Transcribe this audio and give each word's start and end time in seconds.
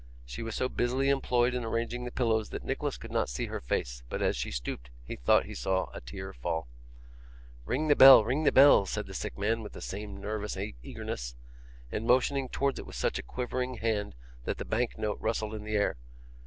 She 0.25 0.41
was 0.41 0.55
so 0.55 0.67
busily 0.67 1.09
employed 1.09 1.53
in 1.53 1.63
arranging 1.63 2.05
the 2.05 2.11
pillows 2.11 2.49
that 2.49 2.63
Nicholas 2.63 2.97
could 2.97 3.11
not 3.11 3.29
see 3.29 3.45
her 3.45 3.59
face, 3.59 4.01
but 4.09 4.19
as 4.19 4.35
she 4.35 4.49
stooped 4.49 4.89
he 5.03 5.15
thought 5.15 5.45
he 5.45 5.53
saw 5.53 5.91
a 5.93 6.01
tear 6.01 6.33
fall. 6.33 6.67
'Ring 7.65 7.87
the 7.87 7.95
bell, 7.95 8.25
ring 8.25 8.43
the 8.43 8.51
bell,' 8.51 8.87
said 8.87 9.05
the 9.05 9.13
sick 9.13 9.37
man, 9.37 9.61
with 9.61 9.73
the 9.73 9.79
same 9.79 10.19
nervous 10.19 10.57
eagerness, 10.81 11.35
and 11.91 12.07
motioning 12.07 12.49
towards 12.49 12.79
it 12.79 12.87
with 12.87 12.95
such 12.95 13.19
a 13.19 13.21
quivering 13.21 13.75
hand 13.75 14.15
that 14.45 14.57
the 14.57 14.65
bank 14.65 14.97
note 14.97 15.21
rustled 15.21 15.53
in 15.53 15.65
the 15.65 15.75
air. 15.75 15.97